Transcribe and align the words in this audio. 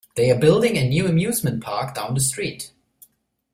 They're 0.15 0.39
building 0.39 0.77
a 0.79 0.89
new 0.89 1.05
amusement 1.05 1.61
park 1.63 1.93
down 1.93 2.15
the 2.15 2.21
street. 2.21 2.71